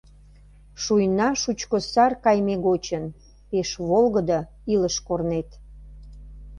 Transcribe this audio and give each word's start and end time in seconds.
Шуйна 0.81 1.29
шучко 1.41 1.77
сар 1.91 2.11
кайме 2.23 2.55
гочын 2.67 3.03
Пеш 3.49 3.69
волгыдо 3.87 4.39
илыш 4.73 4.95
корнет. 5.07 5.49